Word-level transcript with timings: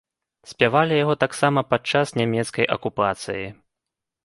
Спявалі 0.53 0.97
яго 1.03 1.15
таксама 1.25 1.59
падчас 1.75 2.15
нямецкай 2.23 2.65
акупацыі. 2.79 3.45